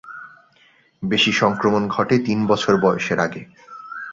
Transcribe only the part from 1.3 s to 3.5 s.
সংক্রমণ ঘটে তিন বছর বয়সের আগে।